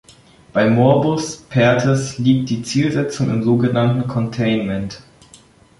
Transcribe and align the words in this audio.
Bei 0.51 0.67
Morbus 0.67 1.37
Perthes 1.37 2.17
liegt 2.17 2.49
die 2.49 2.63
Zielsetzung 2.63 3.29
im 3.29 3.43
sogenannten 3.43 4.07
„Containment“. 4.07 5.03